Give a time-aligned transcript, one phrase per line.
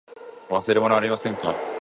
[0.49, 1.53] 忘れ物はありませんか。